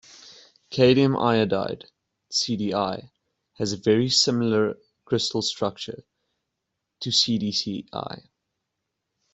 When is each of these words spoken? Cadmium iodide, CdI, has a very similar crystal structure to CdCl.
Cadmium 0.71 1.15
iodide, 1.15 1.85
CdI, 2.31 3.11
has 3.59 3.71
a 3.71 3.77
very 3.77 4.09
similar 4.09 4.79
crystal 5.05 5.43
structure 5.43 6.03
to 7.01 7.11
CdCl. 7.11 8.23